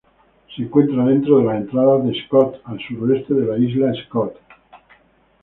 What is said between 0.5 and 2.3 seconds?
Se encuentra dentro de la entrada de